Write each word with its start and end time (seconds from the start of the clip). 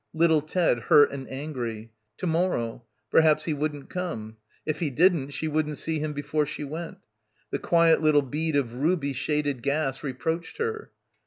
Little 0.15 0.41
Ted 0.41 0.79
hurt 0.79 1.11
and 1.11 1.29
angry. 1.29 1.91
To 2.17 2.25
morrow. 2.25 2.85
Perhaps 3.11 3.45
he 3.45 3.53
wouldn't 3.53 3.91
come. 3.91 4.37
If 4.65 4.79
he 4.79 4.89
didn't 4.89 5.29
she 5.29 5.47
wouldn't 5.47 5.77
see 5.77 5.99
him 5.99 6.11
before 6.13 6.47
she 6.47 6.63
went. 6.63 6.97
The 7.51 7.59
quiet 7.59 8.01
little 8.01 8.23
bead 8.23 8.55
of 8.55 8.73
ruby 8.73 9.13
shaded 9.13 9.61
gas 9.61 10.01
reproached 10.01 10.57
her. 10.57 10.91